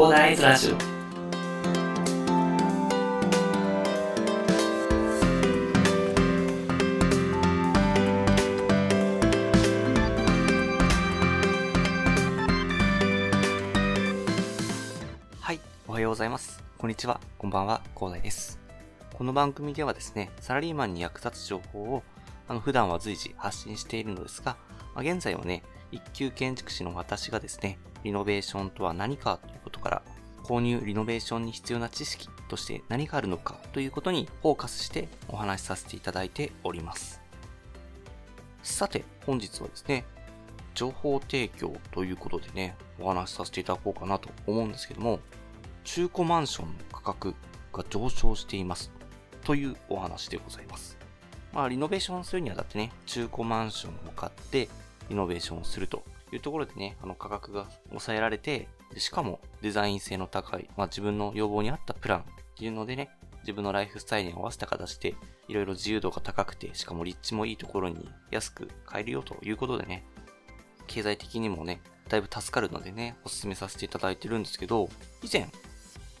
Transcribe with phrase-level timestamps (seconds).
[0.00, 0.76] 広大ズラジオ
[15.38, 16.64] はい、おはようございます。
[16.78, 18.58] こんにちは、こんばんは、広大です。
[19.12, 22.02] この番組ではですね、サラリーマンに役立つ情報を、
[22.48, 24.56] あの、普段は随時発信しているのですが、
[24.94, 25.62] まあ、現在はね、
[25.92, 30.02] 一級建築士の私がですね、リノベーションとは何かというから、
[30.44, 37.20] 購入リノベーションに必要な知識として何があるのかということにフォーカスしてお話しさせていただいております。
[38.62, 40.04] さて、本日はですね、
[40.74, 45.20] 情報提供ということでね、お話しさせていただこうかなと思うんですけども、
[45.84, 47.34] 中古マンションの価格
[47.72, 48.90] が上昇しています
[49.44, 50.98] というお話でございます。
[51.52, 54.68] まあ、リノベーションするにあたってね、中古マンションを買って
[55.08, 62.22] リノベーションをするというところでね、あの価格が抑えられて、でしかもデザイン性の高い、まあ、自分の要望に合ったプランっ
[62.56, 63.10] ていうのでね、
[63.42, 65.14] 自分のライフスタイルに合わせた形で、
[65.48, 70.04] いろいろ自由度が高くて、しかも立地もいいところに安く買えるよということでね、
[70.86, 74.88] 経済的にもね、だいぶ助かるのでね、お勧めさせていただいてるんですけど、
[75.22, 75.48] 以前、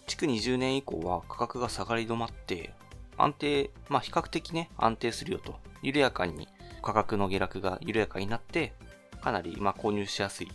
[0.06, 2.72] 築20年以降は価格が下がり止まって、
[3.16, 6.48] 安定、まあ比較的ね、安定するよと、緩やかに
[6.82, 8.72] 価格の下落が緩やかになって、
[9.20, 10.48] かなりま購入しやすい、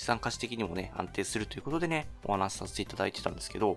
[0.00, 3.76] 資産価値的にもね、安定するということでね、お話しさせていただいてたんですけど、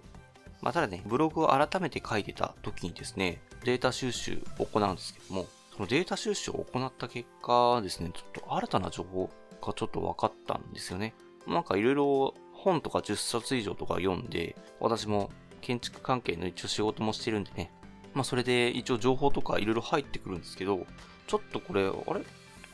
[0.61, 9.29] まあただね、ブログを改めて書いてた時にですね、データ収集を行うんですけども、そのデータ収集を行った結果ですね、ちょっと新たな情報
[9.61, 11.13] がちょっと分かったんですよね。
[11.45, 17.69] なんかいろいろ本とか10冊以上とか読んで、私も建築関係の一応仕事もしてるんでね、
[18.13, 20.87] まあそれで一応情報とかいろいろ入ってくるんですけど、
[21.27, 22.21] ちょっとこれ、あれ？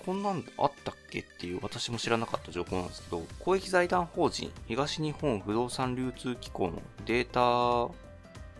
[0.06, 7.94] こんなんあったっけっていう私も知らなかった情報なんですけど、公益財団法人東日本不動産流通機構のデータ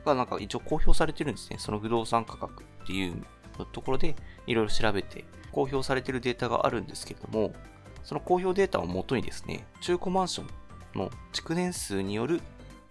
[0.06, 1.58] がなんか一応公表されてるんですね。
[1.60, 3.24] その不動産価格っていう
[3.72, 4.16] ところで
[4.48, 7.54] いろいろ調べて公表されてるデータがあるんですけれども、
[8.04, 10.48] その公表データをもとにですね、中古マンション
[10.96, 12.42] の築年数による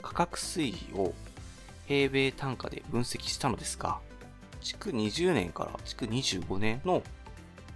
[0.03, 1.15] 価格推移を
[1.87, 3.99] 平米単価で分析したのですが、
[4.61, 7.03] 築20年から築25年の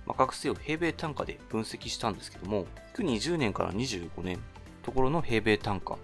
[0.08, 4.38] 価格推移を平米単価で分析したんですけども、築20年から25年
[4.82, 5.98] ところの平米単価、ま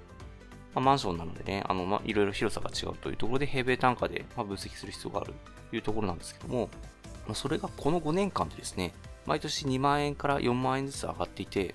[0.77, 5.35] あ、マンションなのでね、あの、まあ、いろいろ広さが違うというところで平米単価でまあ分析する必要がある
[5.71, 6.71] というところなんですけども、
[7.27, 8.95] まあそれがこの5年間でですね、
[9.27, 11.75] 毎年2万円から4万円ずつ上がっていて、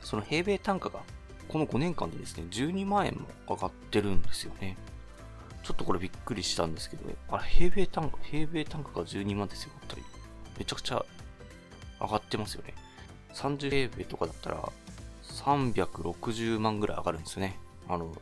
[0.00, 1.00] その平米単価が
[1.46, 4.76] この5年間でですね、12万円も上がってるんですよね。
[5.62, 10.02] ちょっとこれびっくりしたんですけどね、あれ平米単価、平米単価が12万ですよ、本当に。
[10.58, 11.04] めちゃくちゃ
[12.00, 12.74] 上がってますよね。
[13.34, 14.72] 30平米とかだったら
[15.22, 17.58] 360万ぐらい上がるんですよね。
[17.88, 18.14] あの、物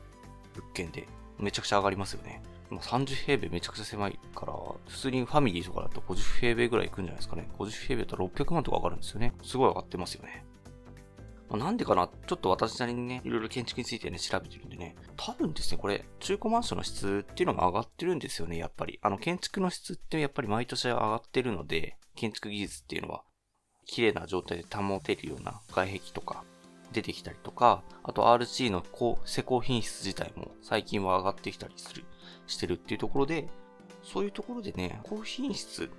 [0.74, 1.06] 件で。
[1.38, 2.42] めちゃくちゃ上がりますよね。
[2.68, 4.52] もう30平米めちゃくちゃ狭いから、
[4.88, 7.48] 普通にファミリーとかだと50平米ぐらいいくんじゃないですかね。
[7.58, 9.32] 50平米だと600万とか上がるんですよね。
[9.42, 10.44] すごい上がってますよね。
[11.48, 12.10] まなんでかな？
[12.26, 14.96] ちょっと私なりにね、いろいろ建築についてね、調べてるんでね。
[15.16, 18.98] 多分ですね、これ、中古マンションの質っていうのも上がってるんですよね、やっぱり。
[19.00, 23.22] あの、建築の質ってやっぱり毎年上がってるので、建築技術っていうのは、
[23.88, 26.44] 綺麗な状態で保てるような外壁とか、
[26.92, 32.04] 出てきたりとか、あと RC の高施工品質自体も最近は上がってきたりする、
[32.46, 33.48] してるっていうところで、
[34.02, 35.90] そういうところでね、高品質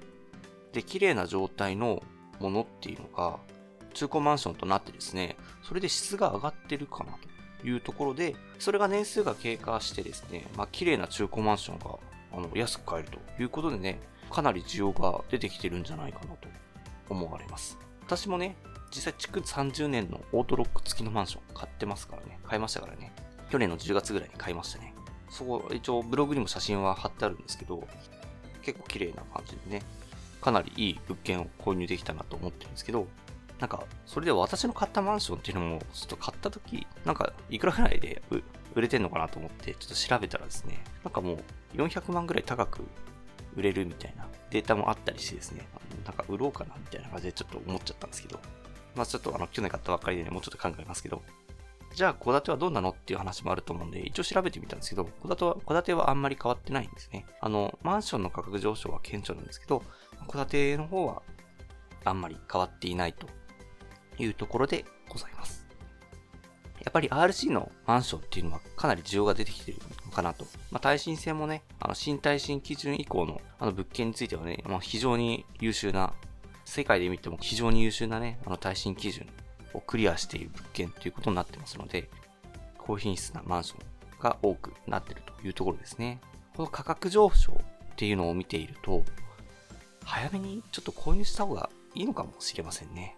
[0.72, 2.01] で綺麗な状態の
[2.39, 3.39] ものっていうのが、
[3.94, 7.13] 中古マンションとなってですね、それで質が上がってるかな
[7.61, 11.97] というところで、それが年数が経過してですね、まあ綺麗な中古マンションが
[12.33, 16.47] あの安く買えるということでね、かなり需要が出てきてるんじゃないかなと
[17.09, 17.77] 思われます。
[18.05, 18.55] 私もね、
[18.91, 23.13] 実際築30年のオートロック付きのマンション買ってますからね、買いましたからね。
[23.49, 24.93] 去年の10月ぐらいに買いましたね。
[25.29, 27.87] そこ、一応ブログにも写真は貼ってあるんですけど、
[28.61, 29.83] 結構綺麗な感じでね、
[30.41, 33.07] かなりいい物件を購入できたなと思ってるんですけど、
[33.59, 38.21] なんか、それで私の買ったマンションっていうのも、ちょっと買った時、なんか、いくらぐらいで
[38.73, 41.44] 売れてんのかなと思って、ちょっと調べたらですね、なんかもう、
[41.75, 42.83] 400万ぐらい高く
[43.59, 45.67] 売れるみたいなデータもあったりしてですね、
[46.06, 48.39] なんか売ろうかなみたいな感じでちょっと思っちゃったんですけど、
[48.95, 51.21] まあちょっとあの、去年買ったばっかりでね、もうちょっと考えますけど、
[51.95, 57.25] じゃあ、戸建てはどうなのっていう話もあると思うんで、一応調べてみたんですけど、戸建ては、戸建てはあんまり変わってないんですね。
[57.41, 59.83] あの、マンションの価格上昇は顕著なんですけど、
[60.27, 61.23] 戸建ての方は
[62.05, 63.27] あんまり変わっていないと
[64.17, 65.67] いうところでございます。
[66.79, 69.79] やっぱり RC のマンションっていうのはかなり需要が出てきてる
[70.09, 70.45] かなと。
[70.71, 76.13] まあ、耐震性もね、あの、新耐震基準以降のあの物件についてはね、まあ、非常に優秀な、
[76.69, 79.27] 世界で見ても非常に優秀なね、あの耐震基準
[79.73, 82.09] をクリアしている物件ということになってますので、
[82.77, 86.19] 高品質なマンションが多くなってるというところですね。
[86.55, 87.55] この価格上昇っ
[87.95, 89.03] ていうのを見ていると、
[90.05, 93.15] 早めにちょっと購入した方がいいのかもしれませんね。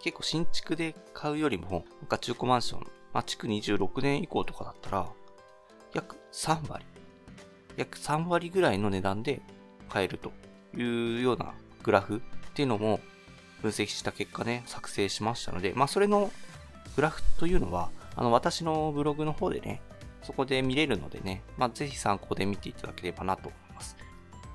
[0.00, 2.80] 結構新築で買うよりも、なんか中古マンション、
[3.12, 5.08] まあ、築26年以降とかだったら、
[5.94, 6.84] 約3割、
[7.76, 9.40] 約3割ぐらいの値段で
[9.88, 10.32] 買えると
[10.76, 12.20] いうようなグラフっ
[12.54, 13.00] ていうのも
[13.62, 16.30] 分析した結果ね、作成しましたので、まあそれの
[16.96, 19.80] グラフというのは、あの私のブログの方でね、
[20.22, 23.96] そこで見れるのでね、まあぜひ参考で見ていただければなと思います。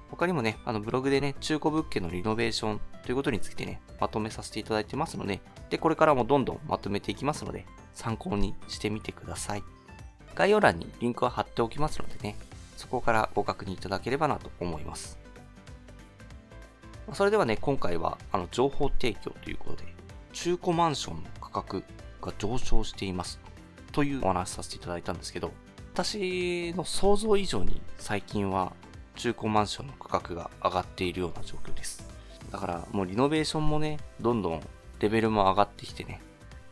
[0.10, 9.64] 他にもね、あのブログでね、中古物件のリノベーションということについてね、まとめさせていただいてますので、で、これからもどんどんまとめていきますので、参考にしてみてください。
[10.36, 12.36] 概要欄にリンクは貼っておきますのでね、
[12.78, 15.18] そこからご確認いただければなと思います。
[17.14, 19.94] それではね、今回はあの情報提供ということで、
[20.32, 21.84] 中古マンションの価格
[22.22, 23.40] が上昇しています
[23.92, 25.52] というお話させていただいたんですけど、
[25.94, 28.74] 私の想像以上に最近は
[29.16, 32.08] 中古マンションの価格が上がっているような状況です。
[32.52, 34.62] だからもうリノベーションもね、どんどん
[35.00, 36.22] レベルも上がってきてね、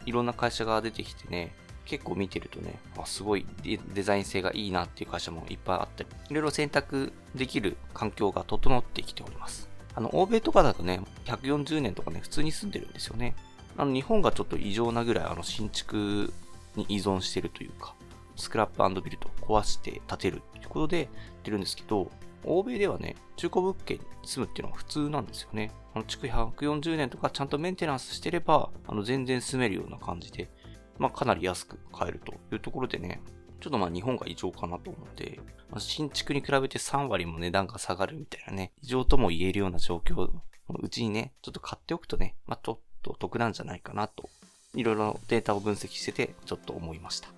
[0.05, 1.53] いろんな会社が出てきてね、
[1.91, 3.45] 結構見てるとね、あすごい
[3.93, 9.67] デザイン性がいいなっていう会社もいっぱいあったり、いろいろ選択できる環境が整ってきております。
[9.93, 13.35] あの、欧米とかだとね、140年とかね、普通に住んでるんですよね。
[13.75, 16.31] あの、日本がちょっと異常なぐらい、あの、新築
[16.77, 17.93] に依存してるというか、
[18.37, 21.09] スクラップビルドを壊して建てるっていうことで
[21.43, 22.09] 出るんですけど、
[22.45, 25.71] 欧米ではね、中古物件に住むっていうのは普通なんですよね。
[25.93, 30.49] あの、築140年とかちゃんとメンテナンスしてれば、あの、全然住めるような感じで、
[30.97, 33.21] まあ、かなり安く買えるというところでね、
[33.59, 35.39] ちょっとまあ日本が異常かなと思って、
[35.69, 40.41] まあ、新築に比べて3割も値段が下がるみたいなね、異常とも言えるような状況の
[40.81, 44.29] うちにね、ちょっと買っておくとね、まあ、ちょっと得なんじゃないかなと、
[44.73, 47.29] いろいろデータを分析してて、ちょっと思いました。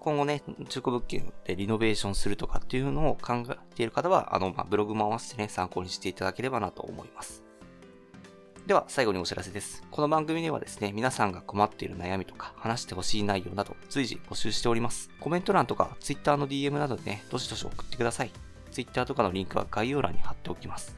[0.00, 7.43] 今後ね、中古物件でリノベーションするとかっていうのを考えている方は、あの、ま、ブログも合わせてね、参考にしていただければなと思います。
[8.66, 9.82] では、最後にお知らせです。
[9.90, 15.10] この番組ではですね、皆さんが困っている悩みとか、話してほしい内容など、随時募集しております。
[15.20, 18.30] コメント欄とか、Twitter の DM などでね、どしどし送ってください。
[18.70, 20.96] Twitter とかのリンクは概要欄に貼っておきます。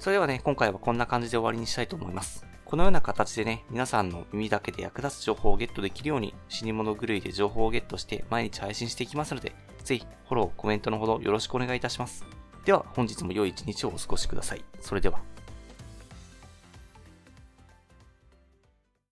[0.00, 2.44] それではね、今回はこんな感じで終わりにしたいと思います。
[2.64, 12.24] このような形でね、皆さんの耳だけで役立つ情報をゲットできるように、死に物狂いで情報をゲットして毎日配信していきますので、ぜひフォロー、コメントのほどよろしくお願いいたします。
[12.64, 14.64] では、本日も良い一日をお過ごしください。
[14.80, 15.31] それでは。